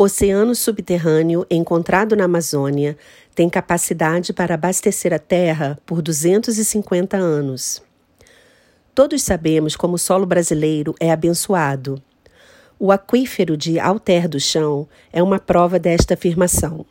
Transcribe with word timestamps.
oceano 0.00 0.54
subterrâneo 0.54 1.44
encontrado 1.50 2.14
na 2.14 2.24
Amazônia 2.24 2.96
tem 3.34 3.50
capacidade 3.50 4.32
para 4.32 4.54
abastecer 4.54 5.12
a 5.12 5.18
Terra 5.18 5.76
por 5.84 6.00
250 6.00 7.16
anos. 7.16 7.82
Todos 8.94 9.22
sabemos 9.22 9.74
como 9.74 9.96
o 9.96 9.98
solo 9.98 10.24
brasileiro 10.24 10.94
é 11.00 11.10
abençoado. 11.10 12.00
O 12.78 12.92
aquífero 12.92 13.56
de 13.56 13.80
Alter 13.80 14.28
do 14.28 14.38
Chão 14.38 14.86
é 15.12 15.20
uma 15.20 15.40
prova 15.40 15.80
desta 15.80 16.14
afirmação. 16.14 16.86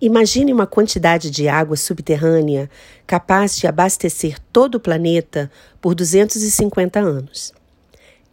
Imagine 0.00 0.52
uma 0.52 0.66
quantidade 0.66 1.30
de 1.30 1.46
água 1.46 1.76
subterrânea 1.76 2.68
capaz 3.06 3.56
de 3.56 3.68
abastecer 3.68 4.40
todo 4.52 4.74
o 4.74 4.80
planeta 4.80 5.48
por 5.80 5.94
250 5.94 6.98
anos. 6.98 7.52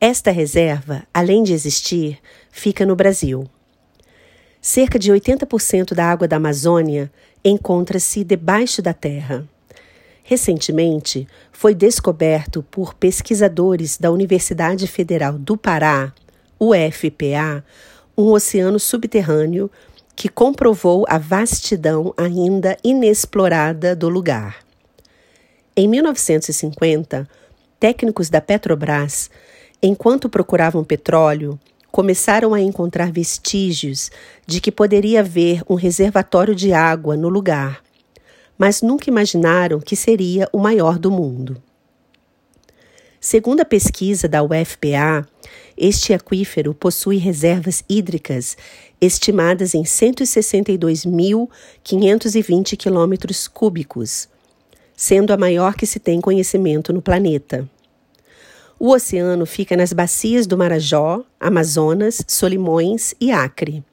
Esta 0.02 0.32
reserva, 0.32 1.04
além 1.14 1.44
de 1.44 1.54
existir, 1.54 2.18
fica 2.50 2.84
no 2.84 2.96
Brasil. 2.96 3.48
Cerca 4.62 5.00
de 5.00 5.12
80% 5.12 5.94
da 5.94 6.06
água 6.06 6.28
da 6.28 6.36
Amazônia 6.36 7.12
encontra-se 7.44 8.24
debaixo 8.24 8.82
da 8.82 8.94
terra. 8.94 9.48
Recentemente, 10.22 11.28
foi 11.52 11.74
descoberto 11.74 12.62
por 12.70 12.94
pesquisadores 12.94 13.98
da 13.98 14.12
Universidade 14.12 14.86
Federal 14.86 15.34
do 15.34 15.58
Pará, 15.58 16.14
UFPA, 16.60 17.64
um 18.18 18.32
oceano 18.32 18.80
subterrâneo 18.80 19.72
que 20.16 20.28
comprovou 20.28 21.06
a 21.08 21.18
vastidão 21.18 22.14
ainda 22.18 22.78
inexplorada 22.84 23.96
do 23.96 24.10
lugar. 24.10 24.58
Em 25.74 25.88
1950, 25.88 27.28
técnicos 27.80 28.30
da 28.30 28.42
Petrobras, 28.42 29.32
enquanto 29.82 30.28
procuravam 30.28 30.84
petróleo, 30.84 31.58
começaram 31.92 32.54
a 32.54 32.62
encontrar 32.62 33.12
vestígios 33.12 34.12
de 34.46 34.62
que 34.62 34.72
poderia 34.72 35.22
haver 35.22 35.64
um 35.70 35.76
reservatório 35.76 36.56
de 36.56 36.74
água 36.74 37.18
no 37.18 37.30
lugar, 37.30 37.82
mas 38.58 38.82
nunca 38.82 39.10
imaginaram 39.10 39.80
que 39.80 39.96
seria 39.96 40.50
o 40.52 40.60
maior 40.60 41.00
do 41.00 41.10
mundo. 41.10 41.62
Segundo 43.22 43.60
a 43.60 43.66
pesquisa 43.66 44.30
da 44.30 44.42
UFPA, 44.42 45.28
este 45.78 46.14
aquífero 46.14 46.74
possui 46.74 47.18
reservas 47.18 47.84
hídricas 47.90 48.56
estimadas 49.02 49.74
em 49.74 49.84
162.520 49.84 52.78
quilômetros 52.78 53.46
cúbicos, 53.48 54.30
sendo 54.96 55.34
a 55.34 55.38
maior 55.38 55.74
que 55.74 55.86
se 55.86 56.00
tem 56.00 56.22
conhecimento 56.22 56.94
no 56.94 57.02
planeta. 57.02 57.70
O 58.82 58.94
oceano 58.94 59.46
fica 59.46 59.76
nas 59.76 59.92
bacias 59.92 60.48
do 60.48 60.58
Marajó, 60.58 61.26
Amazonas, 61.38 62.24
Solimões 62.26 63.14
e 63.20 63.30
Acre. 63.30 63.84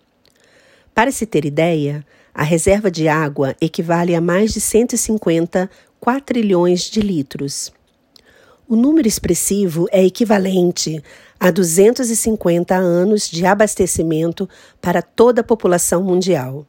Para 0.95 1.11
se 1.11 1.27
ter 1.27 1.45
ideia, 1.45 2.06
a 2.33 2.45
reserva 2.45 2.89
de 2.89 3.09
água 3.09 3.57
equivale 3.61 4.14
a 4.14 4.20
mais 4.20 4.53
de 4.53 4.61
150 4.61 5.69
quatrilhões 5.98 6.83
de 6.83 7.01
litros. 7.01 7.73
O 8.69 8.77
número 8.77 9.09
expressivo 9.09 9.89
é 9.91 10.05
equivalente 10.05 11.03
a 11.41 11.51
250 11.51 12.77
anos 12.77 13.29
de 13.29 13.45
abastecimento 13.45 14.48
para 14.81 15.03
toda 15.03 15.41
a 15.41 15.45
população 15.45 16.01
mundial. 16.05 16.64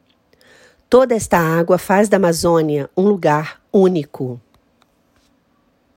Toda 0.90 1.14
esta 1.14 1.38
água 1.38 1.78
faz 1.78 2.08
da 2.08 2.16
Amazônia 2.16 2.90
um 2.96 3.02
lugar 3.02 3.62
único. 3.72 4.40